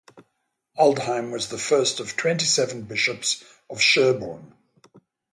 Aldhelm 0.79 1.31
was 1.31 1.49
the 1.49 1.59
first 1.59 1.99
of 1.99 2.15
twenty-seven 2.17 2.85
Bishops 2.85 3.43
of 3.69 3.79
Sherborne. 3.79 4.55